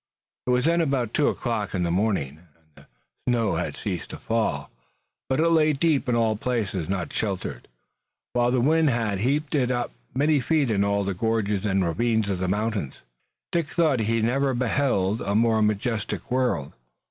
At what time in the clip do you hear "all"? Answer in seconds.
6.15-6.35, 10.83-11.03